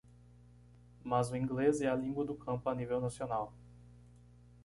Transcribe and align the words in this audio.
Mas 1.03 1.29
o 1.29 1.37
inglês 1.37 1.79
é 1.79 1.87
a 1.87 1.93
língua 1.93 2.25
do 2.25 2.33
campo 2.33 2.67
a 2.67 2.73
nível 2.73 2.99
nacional. 2.99 3.53